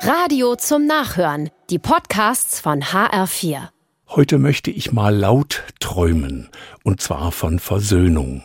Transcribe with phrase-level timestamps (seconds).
[0.00, 1.50] Radio zum Nachhören.
[1.70, 3.68] Die Podcasts von HR4.
[4.08, 6.50] Heute möchte ich mal laut träumen,
[6.84, 8.42] und zwar von Versöhnung.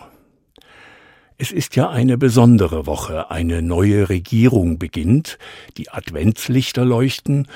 [1.38, 5.38] Es ist ja eine besondere Woche, eine neue Regierung beginnt,
[5.78, 7.48] die Adventslichter leuchten,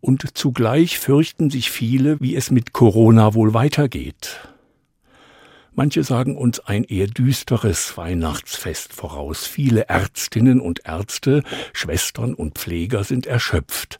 [0.00, 4.40] und zugleich fürchten sich viele, wie es mit Corona wohl weitergeht.
[5.76, 9.44] Manche sagen uns ein eher düsteres Weihnachtsfest voraus.
[9.44, 13.98] Viele Ärztinnen und Ärzte, Schwestern und Pfleger sind erschöpft,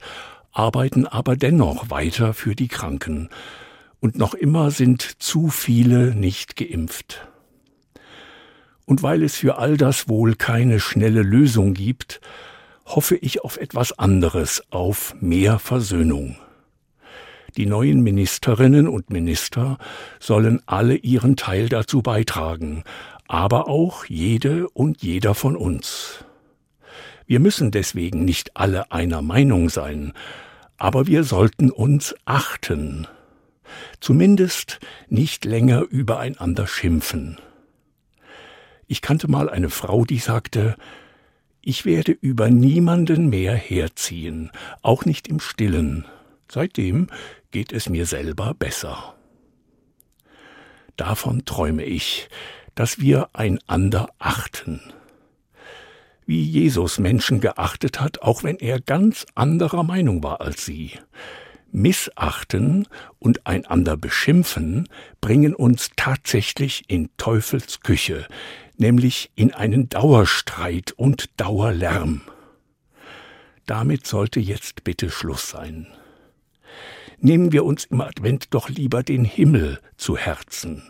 [0.53, 3.29] arbeiten aber dennoch weiter für die Kranken.
[3.99, 7.27] Und noch immer sind zu viele nicht geimpft.
[8.85, 12.21] Und weil es für all das wohl keine schnelle Lösung gibt,
[12.85, 16.37] hoffe ich auf etwas anderes, auf mehr Versöhnung.
[17.57, 19.77] Die neuen Ministerinnen und Minister
[20.19, 22.83] sollen alle ihren Teil dazu beitragen,
[23.27, 26.25] aber auch jede und jeder von uns.
[27.25, 30.11] Wir müssen deswegen nicht alle einer Meinung sein,
[30.77, 33.07] aber wir sollten uns achten,
[34.01, 37.37] zumindest nicht länger übereinander schimpfen.
[38.87, 40.75] Ich kannte mal eine Frau, die sagte,
[41.61, 44.51] ich werde über niemanden mehr herziehen,
[44.83, 46.05] auch nicht im stillen.
[46.51, 47.07] Seitdem
[47.55, 49.15] geht es mir selber besser.
[50.97, 52.27] Davon träume ich,
[52.75, 54.81] dass wir einander achten.
[56.25, 60.99] Wie Jesus Menschen geachtet hat, auch wenn er ganz anderer Meinung war als sie.
[61.71, 62.89] Missachten
[63.19, 64.89] und einander beschimpfen
[65.21, 68.27] bringen uns tatsächlich in Teufels Küche,
[68.75, 72.19] nämlich in einen Dauerstreit und Dauerlärm.
[73.65, 75.87] Damit sollte jetzt bitte Schluss sein
[77.19, 80.83] nehmen wir uns im Advent doch lieber den Himmel zu Herzen.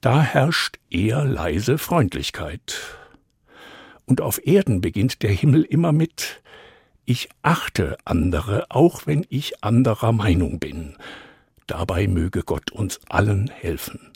[0.00, 2.80] Da herrscht eher leise Freundlichkeit.
[4.04, 6.42] Und auf Erden beginnt der Himmel immer mit
[7.04, 10.96] Ich achte andere, auch wenn ich anderer Meinung bin.
[11.66, 14.12] Dabei möge Gott uns allen helfen.